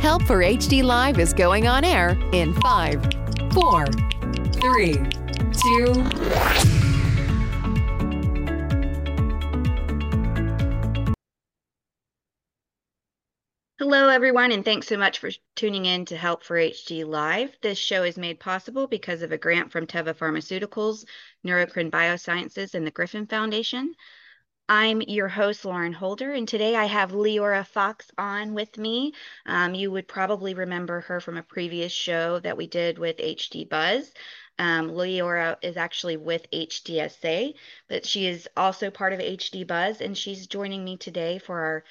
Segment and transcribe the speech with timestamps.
[0.00, 3.02] Help for HD Live is going on air in five,
[3.52, 3.84] four,
[4.54, 4.94] three,
[5.52, 5.92] two.
[13.78, 17.54] Hello, everyone, and thanks so much for tuning in to Help for HD Live.
[17.60, 21.04] This show is made possible because of a grant from Teva Pharmaceuticals,
[21.46, 23.94] Neurocrine Biosciences, and the Griffin Foundation.
[24.72, 29.14] I'm your host, Lauren Holder, and today I have Leora Fox on with me.
[29.44, 33.68] Um, you would probably remember her from a previous show that we did with HD
[33.68, 34.12] Buzz.
[34.60, 37.54] Um, Leora is actually with HDSA,
[37.88, 41.84] but she is also part of HD Buzz, and she's joining me today for our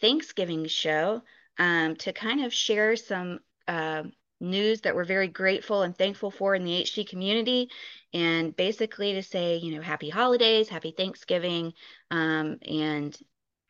[0.00, 1.22] Thanksgiving show
[1.60, 4.02] um, to kind of share some uh,
[4.44, 7.70] news that we're very grateful and thankful for in the HD community,
[8.12, 11.74] and basically to say, you know, happy holidays, happy Thanksgiving,
[12.10, 13.16] um, and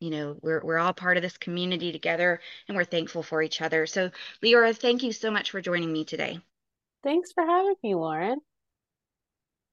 [0.00, 3.62] you know, we're we're all part of this community together, and we're thankful for each
[3.62, 3.86] other.
[3.86, 4.11] So,
[4.42, 6.41] Leora, thank you so much for joining me today.
[7.03, 8.41] Thanks for having me, Lauren.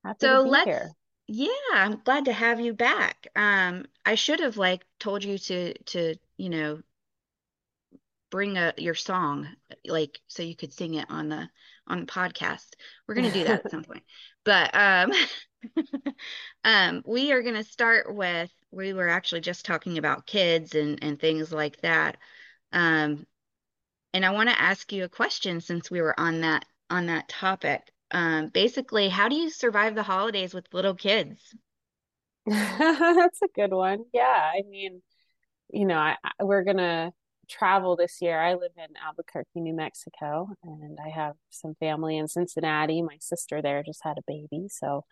[0.04, 0.66] Happy so let's.
[0.66, 0.92] Here.
[1.28, 3.28] Yeah, I'm glad to have you back.
[3.36, 6.82] Um, I should have like told you to to you know
[8.32, 9.48] bring a your song
[9.86, 11.48] like so you could sing it on the
[11.88, 12.68] on the podcast.
[13.08, 14.04] We're going to do that at some point.
[14.44, 15.12] But um
[16.64, 21.04] um we are going to start with we were actually just talking about kids and
[21.04, 22.18] and things like that.
[22.72, 23.28] Um
[24.14, 27.30] and i want to ask you a question since we were on that on that
[27.30, 27.82] topic.
[28.12, 31.40] Um basically how do you survive the holidays with little kids?
[32.46, 34.06] That's a good one.
[34.14, 35.02] Yeah i mean
[35.74, 37.14] you know I, I we're gonna
[37.52, 38.40] travel this year.
[38.40, 43.02] I live in Albuquerque, New Mexico, and I have some family in Cincinnati.
[43.02, 45.04] My sister there just had a baby, so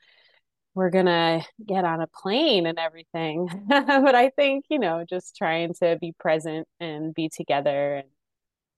[0.74, 3.48] we're gonna get on a plane and everything.
[3.68, 8.08] but I think, you know, just trying to be present and be together and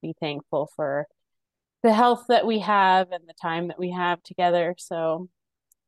[0.02, 1.06] be thankful for
[1.82, 4.74] the health that we have and the time that we have together.
[4.78, 5.28] So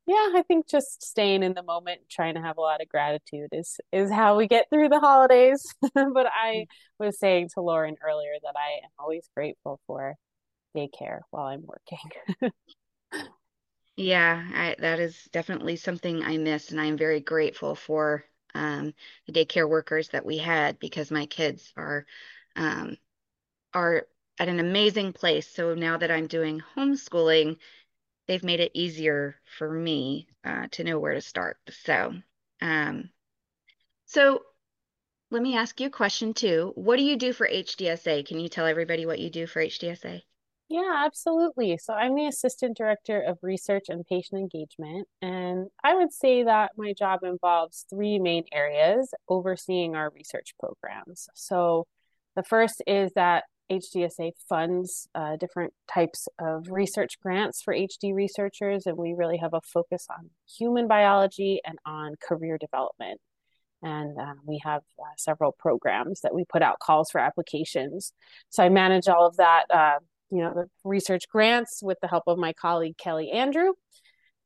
[0.07, 3.49] yeah, I think just staying in the moment, trying to have a lot of gratitude
[3.51, 5.63] is is how we get through the holidays.
[5.95, 6.67] but I
[6.99, 10.15] was saying to Lauren earlier that I am always grateful for
[10.75, 12.51] daycare while I'm working.
[13.97, 18.23] yeah, I, that is definitely something I miss, and I'm very grateful for
[18.53, 18.93] um,
[19.25, 22.05] the daycare workers that we had because my kids are
[22.55, 22.97] um,
[23.73, 24.07] are
[24.39, 25.47] at an amazing place.
[25.47, 27.57] So now that I'm doing homeschooling,
[28.27, 31.57] they've made it easier for me uh, to know where to start.
[31.69, 32.13] So,
[32.61, 33.09] um,
[34.05, 34.41] so
[35.31, 36.71] let me ask you a question too.
[36.75, 38.27] What do you do for HDSA?
[38.27, 40.21] Can you tell everybody what you do for HDSA?
[40.67, 41.77] Yeah, absolutely.
[41.77, 45.07] So I'm the Assistant Director of Research and Patient Engagement.
[45.21, 51.29] And I would say that my job involves three main areas overseeing our research programs.
[51.35, 51.85] So
[52.35, 58.85] the first is that HDSA funds uh, different types of research grants for HD researchers,
[58.85, 63.19] and we really have a focus on human biology and on career development.
[63.81, 68.13] And uh, we have uh, several programs that we put out calls for applications.
[68.49, 69.99] So I manage all of that, uh,
[70.31, 73.73] you know, the research grants with the help of my colleague Kelly Andrew.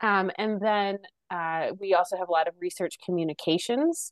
[0.02, 4.12] Um, and then uh, we also have a lot of research communications.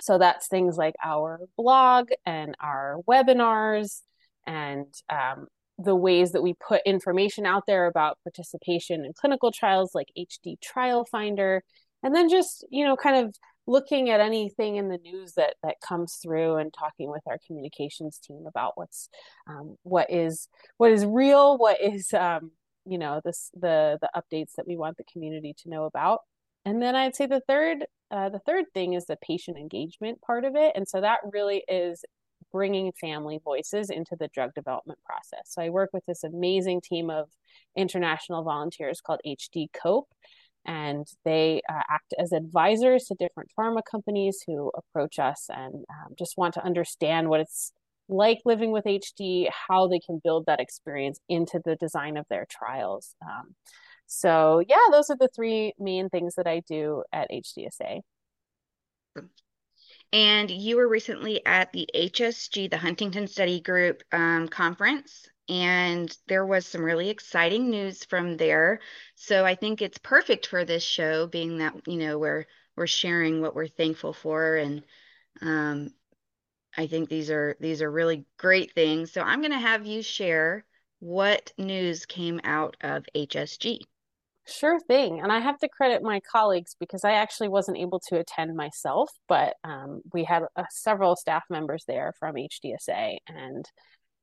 [0.00, 4.02] So that's things like our blog and our webinars
[4.48, 5.46] and um,
[5.78, 10.60] the ways that we put information out there about participation in clinical trials like HD
[10.60, 11.62] Trial Finder,
[12.02, 13.36] and then just you know kind of
[13.66, 18.18] looking at anything in the news that that comes through and talking with our communications
[18.18, 19.10] team about what's
[19.46, 20.48] um, what is
[20.78, 22.50] what is real, what is um,
[22.86, 26.20] you know this the the updates that we want the community to know about.
[26.64, 30.44] And then I'd say the third uh, the third thing is the patient engagement part
[30.46, 32.02] of it, and so that really is
[32.52, 35.42] bringing family voices into the drug development process.
[35.46, 37.28] So I work with this amazing team of
[37.76, 40.08] international volunteers called HD COPE,
[40.66, 46.14] and they uh, act as advisors to different pharma companies who approach us and um,
[46.18, 47.72] just want to understand what it's
[48.08, 52.46] like living with HD, how they can build that experience into the design of their
[52.50, 53.14] trials.
[53.22, 53.54] Um,
[54.06, 58.00] so, yeah, those are the three main things that I do at HDSA.
[60.12, 65.28] And you were recently at the HSG, the Huntington Study Group um, conference.
[65.48, 68.80] and there was some really exciting news from there.
[69.14, 72.46] So I think it's perfect for this show, being that you know we're
[72.76, 74.84] we're sharing what we're thankful for, and
[75.40, 75.92] um,
[76.76, 79.12] I think these are these are really great things.
[79.12, 80.64] So I'm going to have you share
[81.00, 83.80] what news came out of HSG.
[84.48, 85.20] Sure thing.
[85.20, 89.10] And I have to credit my colleagues because I actually wasn't able to attend myself,
[89.28, 93.18] but um, we had uh, several staff members there from HDSA.
[93.26, 93.66] And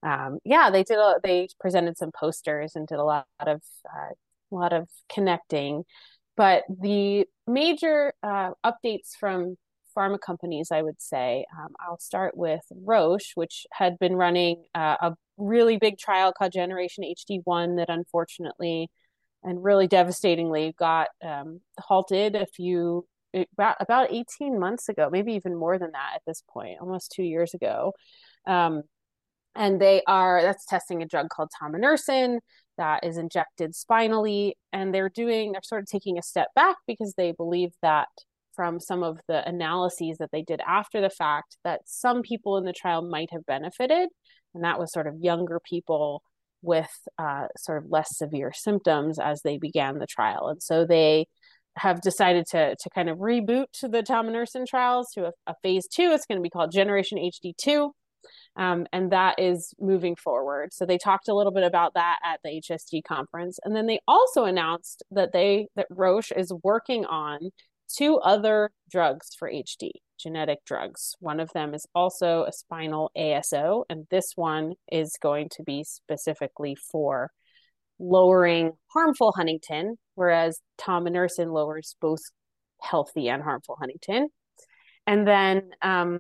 [0.04, 0.98] um, yeah, they did.
[0.98, 4.14] A, they presented some posters and did a lot of uh,
[4.52, 5.84] a lot of connecting.
[6.38, 9.58] But the major uh, updates from
[9.98, 14.98] pharma companies, I would say, um, I'll start with Roche, which had been running uh,
[15.02, 18.90] a really big trial called Generation HD1 that unfortunately
[19.46, 23.06] and really devastatingly got um, halted a few
[23.54, 27.24] about about 18 months ago maybe even more than that at this point almost two
[27.24, 27.94] years ago.
[28.48, 28.84] Um,
[29.56, 32.40] and they are that's testing a drug called tominersen
[32.78, 37.14] that is injected spinally and they're doing they're sort of taking a step back because
[37.16, 38.10] they believe that
[38.54, 42.66] from some of the analyses that they did after the fact that some people in
[42.66, 44.10] the trial might have benefited
[44.54, 46.22] and that was sort of younger people
[46.66, 50.50] with uh, sort of less severe symptoms as they began the trial.
[50.50, 51.28] And so they
[51.78, 56.12] have decided to, to kind of reboot the tominersen trials to a, a phase two.
[56.12, 57.92] It's going to be called Generation HD2.
[58.58, 60.74] Um, and that is moving forward.
[60.74, 64.00] So they talked a little bit about that at the HSG conference, and then they
[64.08, 67.52] also announced that they that Roche is working on
[67.94, 71.16] two other drugs for HD, genetic drugs.
[71.20, 75.84] One of them is also a spinal ASO, and this one is going to be
[75.84, 77.32] specifically for
[78.00, 82.22] lowering harmful huntingtin, whereas tominersen lowers both
[82.82, 84.26] healthy and harmful huntingtin.
[85.08, 86.20] And then um,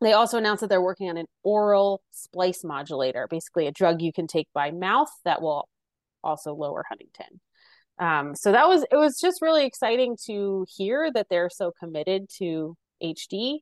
[0.00, 4.12] they also announced that they're working on an oral splice modulator, basically a drug you
[4.12, 5.68] can take by mouth that will
[6.22, 7.38] also lower huntingtin.
[7.98, 12.28] Um, so that was it was just really exciting to hear that they're so committed
[12.38, 13.60] to HD.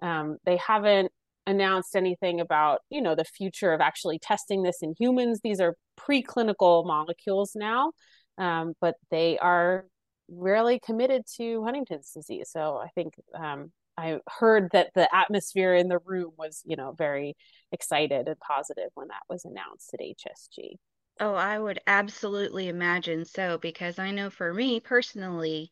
[0.00, 1.12] Um, they haven't
[1.46, 5.40] announced anything about you know the future of actually testing this in humans.
[5.42, 7.92] These are preclinical molecules now,
[8.38, 9.86] um, but they are
[10.28, 12.50] really committed to Huntington's disease.
[12.50, 16.92] So I think um, I heard that the atmosphere in the room was you know
[16.96, 17.34] very
[17.72, 20.76] excited and positive when that was announced at HSG.
[21.20, 25.70] Oh, I would absolutely imagine so, because I know for me personally,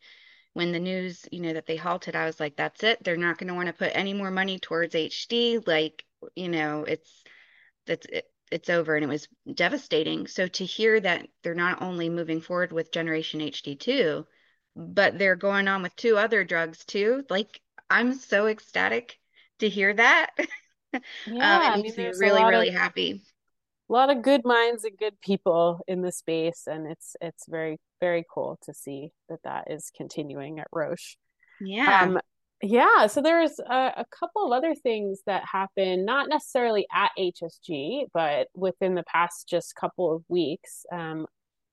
[0.55, 3.03] when the news, you know, that they halted, I was like, that's it.
[3.05, 5.59] They're not going to want to put any more money towards HD.
[5.59, 6.05] Like,
[6.35, 7.25] you know, it's
[7.87, 10.27] that's it, it's over and it was devastating.
[10.27, 14.27] So to hear that they're not only moving forward with Generation HD2,
[14.77, 17.61] but they're going on with two other drugs too, like
[17.91, 19.19] I'm so ecstatic
[19.61, 20.31] to hear that.
[21.25, 23.23] Yeah, um, it I makes mean, me really, really of happy.
[23.91, 27.79] A lot of good minds and good people in the space and it's it's very
[27.99, 31.17] very cool to see that that is continuing at roche.
[31.61, 32.03] Yeah.
[32.05, 32.21] um
[32.63, 38.05] yeah so there's a, a couple of other things that happened not necessarily at hsg
[38.15, 40.87] but within the past just couple of weeks.
[40.93, 41.27] Um,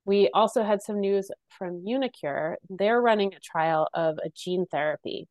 [0.08, 2.56] we also had some news from uniQure.
[2.70, 5.28] They're running a trial of a gene therapy.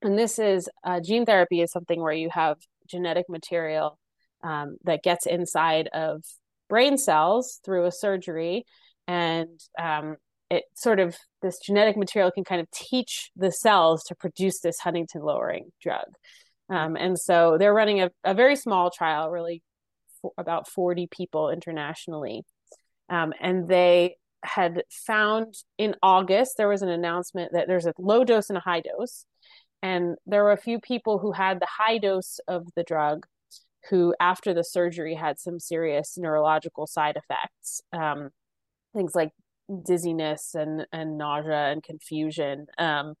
[0.00, 2.56] And this is uh, gene therapy is something where you have
[2.88, 3.98] genetic material
[4.42, 6.22] um, that gets inside of
[6.68, 8.64] brain cells through a surgery.
[9.06, 10.16] And um,
[10.50, 14.80] it sort of this genetic material can kind of teach the cells to produce this
[14.80, 16.06] huntingtin lowering drug.
[16.68, 19.62] Um, and so they're running a, a very small trial really
[20.22, 22.42] for about 40 people internationally.
[23.08, 28.24] Um, and they had found in august there was an announcement that there's a low
[28.24, 29.26] dose and a high dose.
[29.82, 33.26] And there were a few people who had the high dose of the drug
[33.88, 38.30] who, after the surgery, had some serious neurological side effects, um,
[38.94, 39.30] things like
[39.86, 42.66] dizziness and, and nausea and confusion.
[42.78, 43.14] Um,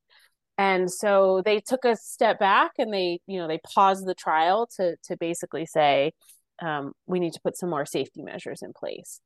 [0.58, 4.68] and so they took a step back and they, you know, they paused the trial
[4.76, 6.12] to to basically say,
[6.60, 9.20] um, we need to put some more safety measures in place.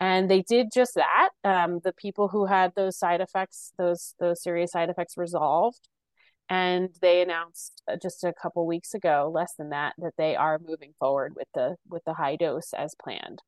[0.00, 1.28] And they did just that.
[1.44, 5.88] Um, the people who had those side effects, those those serious side effects, resolved
[6.50, 10.58] and they announced uh, just a couple weeks ago less than that that they are
[10.58, 13.40] moving forward with the with the high dose as planned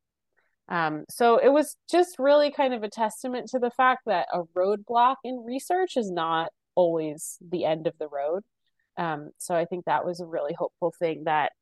[0.68, 4.44] um, so it was just really kind of a testament to the fact that a
[4.56, 8.42] roadblock in research is not always the end of the road
[8.96, 11.52] um, so i think that was a really hopeful thing that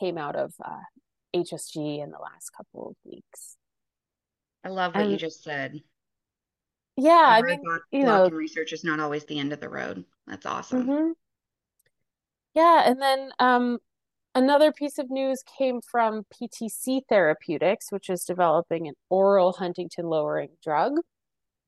[0.00, 0.80] came out of uh,
[1.36, 3.56] hsg in the last couple of weeks
[4.64, 5.80] I love what and you just said.
[6.96, 9.68] yeah I mean roadblock you know in research is not always the end of the
[9.68, 10.04] road.
[10.28, 10.86] That's awesome.
[10.86, 11.12] mhm.
[12.54, 13.78] yeah and then um
[14.38, 20.50] Another piece of news came from PTC Therapeutics, which is developing an oral Huntingtin lowering
[20.62, 20.92] drug.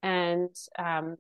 [0.05, 1.17] And um,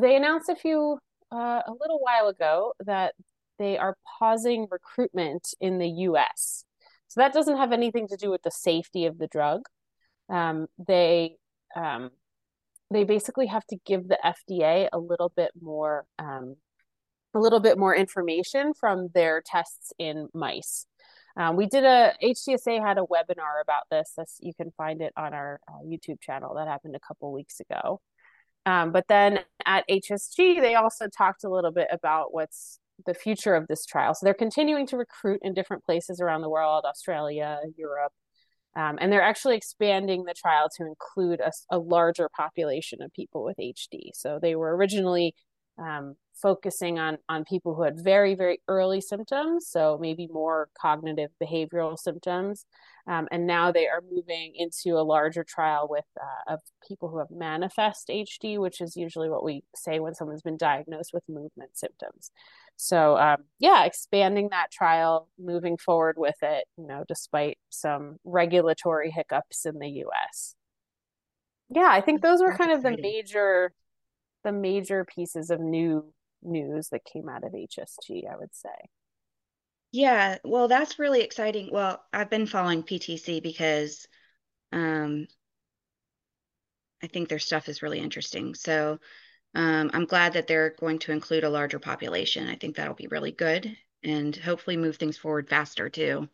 [0.00, 0.98] they announced a few,
[1.30, 3.14] uh, a little while ago, that
[3.60, 6.64] they are pausing recruitment in the US.
[7.06, 9.60] So that doesn't have anything to do with the safety of the drug.
[10.28, 11.36] Um, they
[11.76, 12.10] um,
[12.90, 16.56] they basically have to give the FDA a little bit more um,
[17.34, 20.86] a little bit more information from their tests in mice.
[21.36, 24.12] Um, we did a HDSA had a webinar about this.
[24.16, 26.54] This you can find it on our uh, YouTube channel.
[26.54, 28.00] That happened a couple weeks ago.
[28.64, 33.54] Um, but then at HSG, they also talked a little bit about what's the future
[33.54, 34.14] of this trial.
[34.14, 38.12] So they're continuing to recruit in different places around the world, Australia, Europe,
[38.76, 43.42] um, and they're actually expanding the trial to include a, a, larger population of people
[43.42, 44.10] with HD.
[44.12, 45.34] So they were originally
[45.78, 51.30] um, focusing on on people who had very very early symptoms so maybe more cognitive
[51.42, 52.66] behavioral symptoms
[53.06, 57.18] um, and now they are moving into a larger trial with uh, of people who
[57.18, 61.70] have manifest hd which is usually what we say when someone's been diagnosed with movement
[61.74, 62.30] symptoms
[62.76, 69.10] so um, yeah expanding that trial moving forward with it you know despite some regulatory
[69.10, 70.54] hiccups in the us
[71.70, 73.72] yeah i think those were kind of the major
[74.44, 76.12] the major pieces of new
[76.46, 78.70] news that came out of HSG, I would say.
[79.92, 81.70] Yeah, well, that's really exciting.
[81.72, 84.06] Well, I've been following PTC because
[84.72, 85.26] um,
[87.02, 88.54] I think their stuff is really interesting.
[88.54, 88.98] So
[89.56, 92.46] um, I'm glad that they're going to include a larger population.
[92.46, 96.28] I think that'll be really good and hopefully move things forward faster too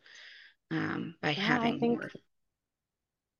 [0.69, 2.11] um, by yeah, having think, more.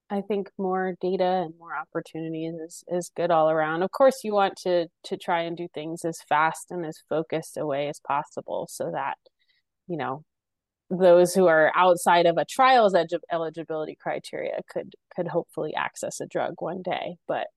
[0.10, 3.84] I think more data and more opportunities is, is good all around.
[3.84, 7.58] Of course, you want to to try and do things as fast and as focused
[7.58, 9.18] a way as possible, so that
[9.88, 10.24] you know
[10.90, 16.22] those who are outside of a trial's edge of eligibility criteria could could hopefully access
[16.22, 17.18] a drug one day.
[17.28, 17.48] But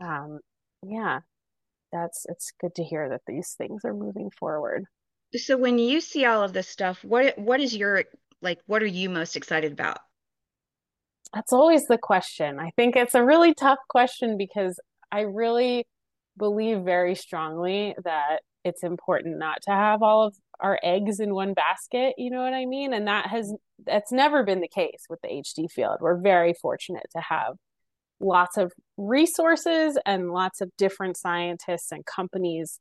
[0.00, 0.38] um,
[0.86, 1.20] yeah,
[1.92, 4.84] that's it's good to hear that these things are moving forward.
[5.34, 8.04] So when you see all of this stuff, what what is your
[8.42, 8.58] like?
[8.66, 9.98] What are you most excited about?
[11.34, 12.58] That's always the question.
[12.58, 14.80] I think it's a really tough question because
[15.12, 15.86] I really
[16.36, 21.54] believe very strongly that it's important not to have all of our eggs in one
[21.54, 22.92] basket, you know what I mean?
[22.92, 23.54] And that has
[23.86, 25.98] that's never been the case with the HD field.
[26.00, 27.54] We're very fortunate to have
[28.20, 32.78] lots of resources and lots of different scientists and companies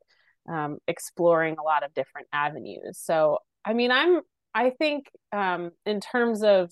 [0.50, 3.00] um, exploring a lot of different avenues.
[3.00, 4.22] So, I mean, I'm
[4.53, 6.72] I think um, in terms of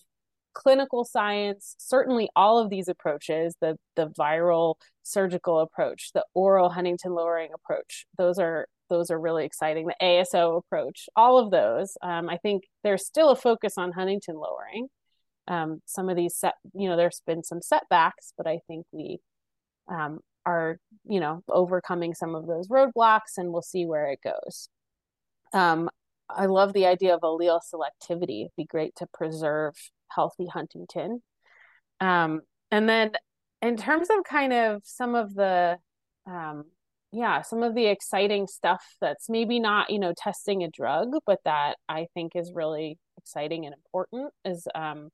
[0.53, 7.15] clinical science, certainly all of these approaches, the the viral surgical approach, the oral Huntingtin
[7.15, 9.87] lowering approach, those are those are really exciting.
[9.87, 14.35] The ASO approach, all of those, um, I think there's still a focus on Huntingtin
[14.35, 14.87] lowering.
[15.47, 19.19] Um, some of these set, you know, there's been some setbacks, but I think we
[19.89, 24.69] um, are, you know, overcoming some of those roadblocks, and we'll see where it goes.
[25.53, 25.89] Um,
[26.29, 28.41] I love the idea of allele selectivity.
[28.41, 29.75] It'd be great to preserve
[30.09, 31.19] healthy huntingtin
[31.99, 33.11] Um, and then
[33.61, 35.77] in terms of kind of some of the,
[36.25, 36.65] um,
[37.11, 41.39] yeah, some of the exciting stuff that's maybe not, you know, testing a drug, but
[41.45, 45.09] that I think is really exciting and important is um,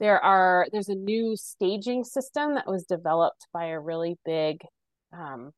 [0.00, 4.62] there are there's a new staging system that was developed by a really big
[5.12, 5.52] um,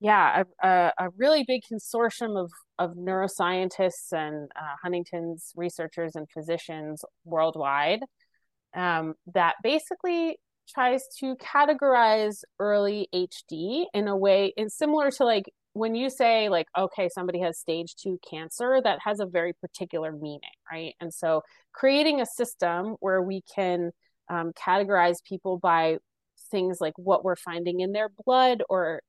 [0.00, 6.28] yeah, a, a, a, really big consortium of, of neuroscientists and uh, Huntington's researchers and
[6.30, 8.00] physicians worldwide
[8.74, 15.50] um, that basically tries to categorize early HD in a way, and similar to like
[15.76, 20.10] when you say like, okay, somebody has stage two cancer, that has a very particular
[20.10, 20.40] meaning,
[20.70, 20.94] right?
[21.00, 21.42] And so
[21.72, 23.90] creating a system where we can
[24.30, 25.98] um, categorize people by
[26.50, 29.02] things like what we're finding in their blood or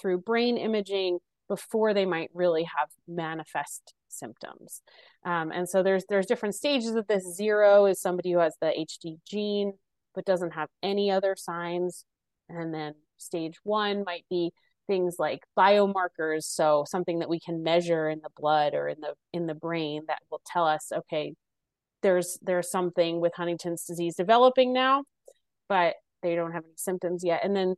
[0.00, 4.80] through brain imaging before they might really have manifest symptoms.
[5.26, 7.36] Um, and so there's there's different stages of this.
[7.36, 9.74] Zero is somebody who has the HD gene
[10.14, 12.06] but doesn't have any other signs,
[12.48, 14.52] and then stage one might be
[14.86, 19.14] things like biomarkers, so something that we can measure in the blood or in the
[19.32, 21.34] in the brain that will tell us, okay,
[22.02, 25.04] there's there's something with Huntington's disease developing now,
[25.68, 27.44] but they don't have any symptoms yet.
[27.44, 27.74] And then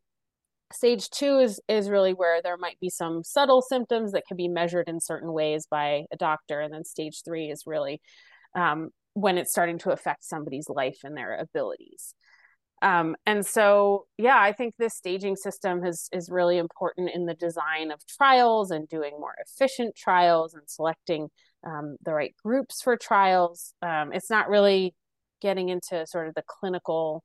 [0.72, 4.48] stage two is is really where there might be some subtle symptoms that can be
[4.48, 8.00] measured in certain ways by a doctor and then stage three is really
[8.54, 12.14] um, when it's starting to affect somebody's life and their abilities
[12.82, 17.34] um, and so yeah i think this staging system is is really important in the
[17.34, 21.28] design of trials and doing more efficient trials and selecting
[21.66, 23.74] um, the right groups for trials.
[23.82, 24.94] Um, it's not really
[25.42, 27.22] getting into sort of the clinical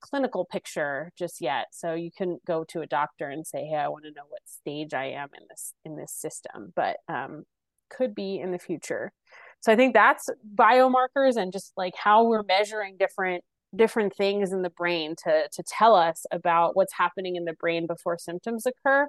[0.00, 1.66] clinical picture just yet.
[1.72, 4.42] So you can go to a doctor and say, "Hey, I want to know what
[4.46, 7.44] stage I am in this in this system," but um,
[7.90, 9.12] could be in the future.
[9.60, 13.42] So I think that's biomarkers and just like how we're measuring different
[13.76, 17.86] different things in the brain to to tell us about what's happening in the brain
[17.86, 19.08] before symptoms occur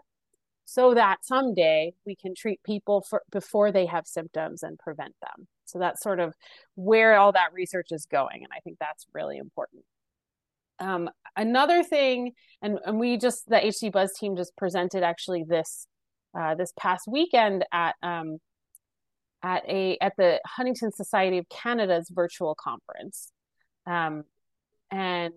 [0.66, 5.48] so that someday we can treat people for before they have symptoms and prevent them.
[5.64, 6.36] So that's sort of
[6.76, 9.84] where all that research is going and i think that's really important.
[10.80, 15.88] Um, another thing and, and we just the hd buzz team just presented actually this
[16.38, 18.38] uh, this past weekend at um,
[19.42, 23.32] at a at the huntington society of canada's virtual conference.
[23.86, 24.24] Um,
[24.91, 25.34] and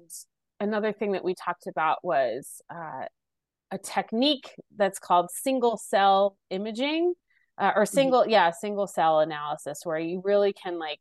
[0.61, 3.05] another thing that we talked about was uh,
[3.71, 7.15] a technique that's called single cell imaging
[7.59, 7.95] uh, or mm-hmm.
[7.95, 8.31] single mm-hmm.
[8.31, 11.01] yeah single cell analysis where you really can like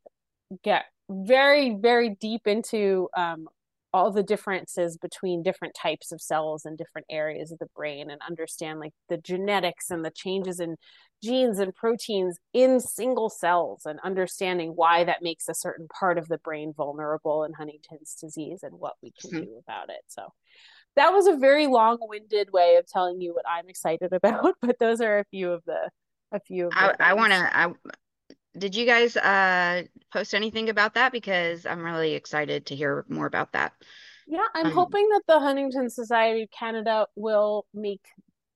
[0.62, 3.46] get very very deep into um,
[3.92, 8.20] all the differences between different types of cells and different areas of the brain and
[8.26, 10.76] understand like the genetics and the changes in
[11.22, 16.28] genes and proteins in single cells and understanding why that makes a certain part of
[16.28, 19.44] the brain vulnerable in Huntington's disease and what we can mm-hmm.
[19.44, 20.02] do about it.
[20.06, 20.28] So
[20.96, 25.00] that was a very long-winded way of telling you what I'm excited about, but those
[25.00, 25.90] are a few of the
[26.32, 27.72] a few of I, I want to I
[28.56, 33.26] did you guys uh post anything about that because I'm really excited to hear more
[33.26, 33.72] about that.
[34.26, 38.04] Yeah, I'm um, hoping that the Huntington Society of Canada will make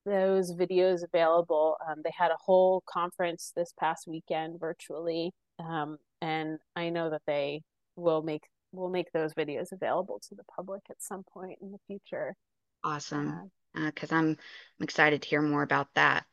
[0.06, 1.76] those videos available.
[1.88, 7.22] Um, they had a whole conference this past weekend virtually, um, and I know that
[7.26, 7.62] they
[7.96, 11.78] will make will make those videos available to the public at some point in the
[11.86, 12.34] future.
[12.82, 16.24] Awesome, because uh, I'm, I'm excited to hear more about that.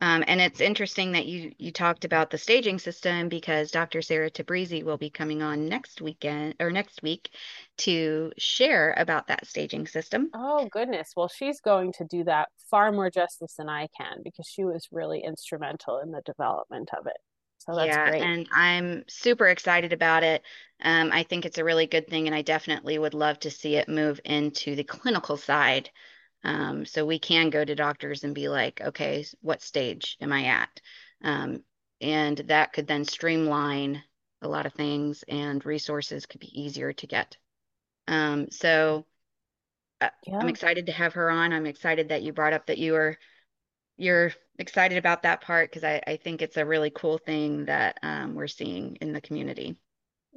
[0.00, 4.00] Um, and it's interesting that you you talked about the staging system because Dr.
[4.02, 7.30] Sarah Tabrizi will be coming on next weekend or next week
[7.78, 10.30] to share about that staging system.
[10.34, 11.12] Oh goodness.
[11.16, 14.88] Well, she's going to do that far more justice than I can because she was
[14.92, 17.16] really instrumental in the development of it.
[17.58, 18.22] So that's yeah, great.
[18.22, 20.42] and I'm super excited about it.
[20.80, 23.76] Um, I think it's a really good thing, and I definitely would love to see
[23.76, 25.90] it move into the clinical side
[26.44, 30.44] um, so we can go to doctors and be like, okay, what stage am I
[30.44, 30.80] at?
[31.22, 31.62] Um,
[32.00, 34.02] and that could then streamline
[34.42, 37.36] a lot of things and resources could be easier to get.
[38.06, 39.04] Um, so
[40.00, 40.38] uh, yeah.
[40.38, 41.52] I'm excited to have her on.
[41.52, 43.18] I'm excited that you brought up that you were
[43.96, 47.98] you're excited about that part because I, I think it's a really cool thing that
[48.02, 49.76] um, we're seeing in the community.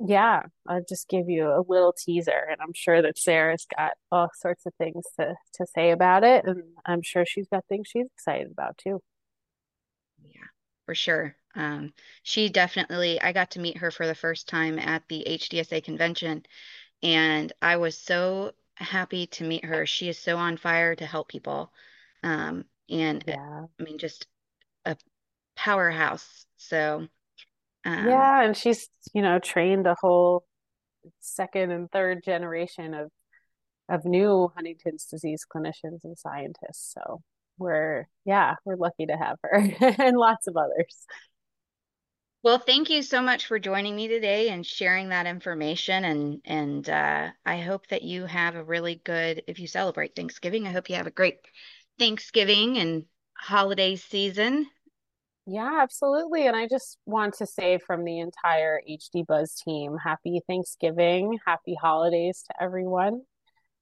[0.03, 4.29] Yeah, I'll just give you a little teaser, and I'm sure that Sarah's got all
[4.35, 8.07] sorts of things to, to say about it, and I'm sure she's got things she's
[8.15, 9.01] excited about too.
[10.23, 10.47] Yeah,
[10.85, 11.35] for sure.
[11.55, 15.81] Um, she definitely, I got to meet her for the first time at the HDSA
[15.81, 16.43] convention,
[17.03, 19.85] and I was so happy to meet her.
[19.85, 21.71] She is so on fire to help people.
[22.23, 23.65] Um, and yeah.
[23.79, 24.27] I mean, just
[24.85, 24.97] a
[25.55, 26.45] powerhouse.
[26.57, 27.07] So,
[27.85, 30.45] um, yeah, and she's you know trained a whole
[31.19, 33.11] second and third generation of
[33.89, 36.93] of new Huntington's disease clinicians and scientists.
[36.93, 37.21] So
[37.57, 39.55] we're yeah, we're lucky to have her
[39.99, 41.05] and lots of others.
[42.43, 46.05] Well, thank you so much for joining me today and sharing that information.
[46.05, 49.43] And and uh, I hope that you have a really good.
[49.47, 51.39] If you celebrate Thanksgiving, I hope you have a great
[51.99, 54.67] Thanksgiving and holiday season.
[55.47, 56.47] Yeah, absolutely.
[56.47, 61.75] And I just want to say from the entire HD Buzz team, happy Thanksgiving, happy
[61.81, 63.21] holidays to everyone.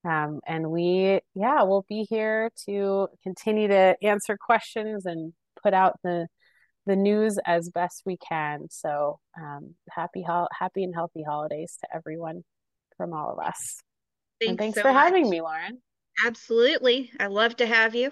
[0.05, 5.99] Um, and we, yeah, we'll be here to continue to answer questions and put out
[6.03, 6.27] the
[6.85, 8.67] the news as best we can.
[8.71, 12.43] So um, happy, ho- happy and healthy holidays to everyone
[12.97, 13.83] from all of us.
[14.39, 15.03] Thanks, and thanks so for much.
[15.03, 15.81] having me, Lauren.
[16.25, 17.11] Absolutely.
[17.19, 18.11] I love to have you.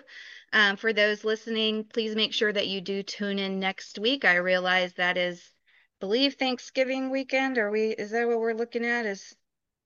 [0.53, 4.23] Um, for those listening, please make sure that you do tune in next week.
[4.23, 7.57] I realize that is, I believe Thanksgiving weekend.
[7.57, 7.89] Are we?
[7.91, 9.05] Is that what we're looking at?
[9.05, 9.35] Is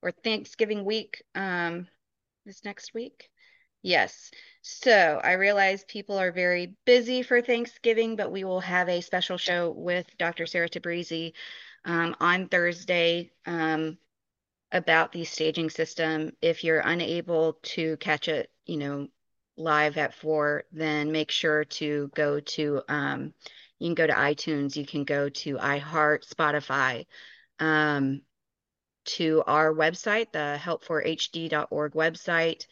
[0.02, 1.24] or Thanksgiving week?
[1.36, 1.88] Um,
[2.46, 3.30] is next week?
[3.82, 4.30] Yes.
[4.62, 9.38] So I realize people are very busy for Thanksgiving, but we will have a special
[9.38, 10.46] show with Dr.
[10.46, 11.34] Sarah Tabrizi
[11.86, 13.32] um, on Thursday.
[13.48, 13.98] Um,
[14.72, 16.32] about the staging system.
[16.42, 19.08] If you're unable to catch it, you know,
[19.58, 23.34] live at four, then make sure to go to, um,
[23.80, 27.06] you can go to iTunes, you can go to iHeart, Spotify,
[27.60, 28.22] um,
[29.04, 32.66] to our website, the help4hd.org website,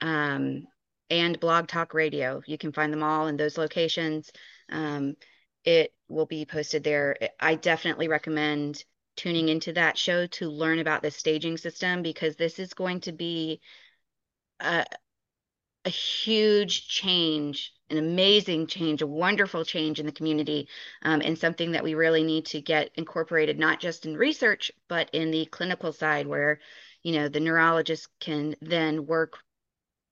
[0.00, 0.66] um,
[1.10, 2.40] and Blog Talk Radio.
[2.46, 4.30] You can find them all in those locations.
[4.70, 5.16] Um,
[5.64, 7.16] it will be posted there.
[7.38, 8.84] I definitely recommend
[9.20, 13.12] tuning into that show to learn about the staging system because this is going to
[13.12, 13.60] be
[14.60, 14.82] a,
[15.84, 20.66] a huge change, an amazing change, a wonderful change in the community,
[21.02, 25.10] um, and something that we really need to get incorporated not just in research, but
[25.12, 26.58] in the clinical side where,
[27.02, 29.34] you know, the neurologist can then work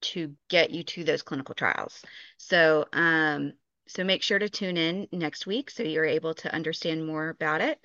[0.02, 2.02] to get you to those clinical trials.
[2.36, 3.54] So, um,
[3.86, 7.62] so make sure to tune in next week so you're able to understand more about
[7.62, 7.78] it.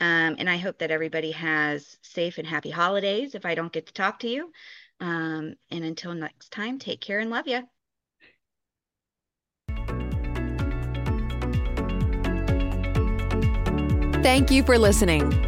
[0.00, 3.86] Um, and I hope that everybody has safe and happy holidays if I don't get
[3.86, 4.52] to talk to you.
[5.00, 7.62] Um, and until next time, take care and love you.
[14.22, 15.47] Thank you for listening.